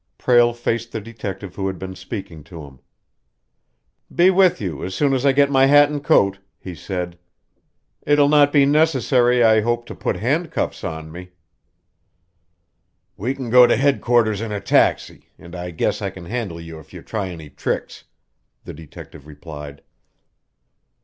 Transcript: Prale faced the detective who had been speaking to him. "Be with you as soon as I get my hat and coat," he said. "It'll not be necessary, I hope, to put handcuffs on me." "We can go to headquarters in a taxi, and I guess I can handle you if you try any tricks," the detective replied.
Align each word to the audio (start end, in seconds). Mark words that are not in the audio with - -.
Prale 0.17 0.51
faced 0.53 0.91
the 0.93 0.99
detective 0.99 1.53
who 1.53 1.67
had 1.67 1.77
been 1.77 1.93
speaking 1.95 2.43
to 2.45 2.63
him. 2.63 2.79
"Be 4.11 4.31
with 4.31 4.59
you 4.59 4.83
as 4.83 4.95
soon 4.95 5.13
as 5.13 5.27
I 5.27 5.31
get 5.31 5.51
my 5.51 5.67
hat 5.67 5.91
and 5.91 6.03
coat," 6.03 6.39
he 6.57 6.73
said. 6.73 7.19
"It'll 8.01 8.27
not 8.27 8.51
be 8.51 8.65
necessary, 8.65 9.43
I 9.43 9.61
hope, 9.61 9.85
to 9.85 9.93
put 9.93 10.15
handcuffs 10.15 10.83
on 10.83 11.11
me." 11.11 11.33
"We 13.15 13.35
can 13.35 13.51
go 13.51 13.67
to 13.67 13.75
headquarters 13.77 14.41
in 14.41 14.51
a 14.51 14.59
taxi, 14.59 15.29
and 15.37 15.55
I 15.55 15.69
guess 15.69 16.01
I 16.01 16.09
can 16.09 16.25
handle 16.25 16.59
you 16.59 16.79
if 16.79 16.93
you 16.95 17.03
try 17.03 17.29
any 17.29 17.51
tricks," 17.51 18.05
the 18.63 18.73
detective 18.73 19.27
replied. 19.27 19.83